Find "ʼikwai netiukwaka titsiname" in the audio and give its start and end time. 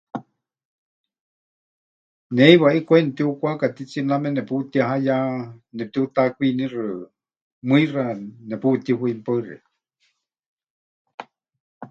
2.75-4.29